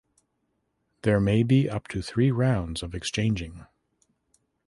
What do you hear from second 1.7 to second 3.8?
to three rounds of exchanging.